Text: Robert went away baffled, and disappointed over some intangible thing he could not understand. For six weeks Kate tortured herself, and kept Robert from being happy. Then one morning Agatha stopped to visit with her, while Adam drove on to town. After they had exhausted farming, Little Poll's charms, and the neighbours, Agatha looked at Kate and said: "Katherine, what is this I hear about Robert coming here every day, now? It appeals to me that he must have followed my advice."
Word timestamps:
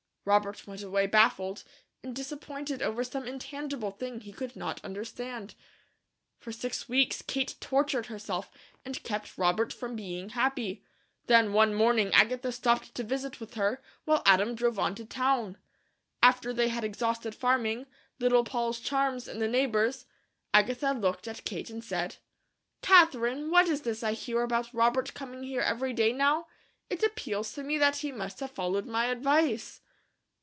Robert 0.23 0.67
went 0.67 0.83
away 0.83 1.07
baffled, 1.07 1.63
and 2.03 2.15
disappointed 2.15 2.83
over 2.83 3.03
some 3.03 3.27
intangible 3.27 3.89
thing 3.89 4.19
he 4.19 4.31
could 4.31 4.55
not 4.55 4.79
understand. 4.85 5.55
For 6.37 6.51
six 6.51 6.87
weeks 6.87 7.23
Kate 7.23 7.55
tortured 7.59 8.05
herself, 8.05 8.51
and 8.85 9.01
kept 9.01 9.35
Robert 9.35 9.73
from 9.73 9.95
being 9.95 10.29
happy. 10.29 10.83
Then 11.25 11.53
one 11.53 11.73
morning 11.73 12.13
Agatha 12.13 12.51
stopped 12.51 12.93
to 12.93 13.03
visit 13.03 13.39
with 13.39 13.55
her, 13.55 13.81
while 14.05 14.21
Adam 14.23 14.53
drove 14.53 14.77
on 14.77 14.93
to 14.93 15.05
town. 15.05 15.57
After 16.21 16.53
they 16.53 16.67
had 16.67 16.83
exhausted 16.83 17.33
farming, 17.33 17.87
Little 18.19 18.43
Poll's 18.43 18.79
charms, 18.79 19.27
and 19.27 19.41
the 19.41 19.47
neighbours, 19.47 20.05
Agatha 20.53 20.91
looked 20.91 21.27
at 21.27 21.45
Kate 21.45 21.71
and 21.71 21.83
said: 21.83 22.17
"Katherine, 22.83 23.49
what 23.49 23.67
is 23.67 23.81
this 23.81 24.03
I 24.03 24.13
hear 24.13 24.43
about 24.43 24.71
Robert 24.71 25.15
coming 25.15 25.41
here 25.41 25.61
every 25.61 25.93
day, 25.93 26.13
now? 26.13 26.45
It 26.91 27.01
appeals 27.01 27.53
to 27.53 27.63
me 27.63 27.79
that 27.79 27.97
he 27.97 28.11
must 28.11 28.39
have 28.39 28.51
followed 28.51 28.85
my 28.85 29.07
advice." 29.07 29.81